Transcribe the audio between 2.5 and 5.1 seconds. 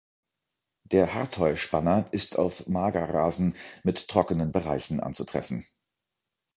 Magerrasen mit trockenen Bereichen